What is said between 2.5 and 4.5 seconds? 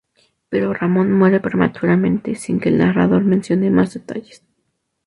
que el narrador mencione más detalles.